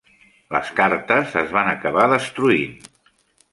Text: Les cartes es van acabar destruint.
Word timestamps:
Les 0.55 0.71
cartes 0.79 1.37
es 1.43 1.53
van 1.59 1.71
acabar 1.75 2.09
destruint. 2.17 2.75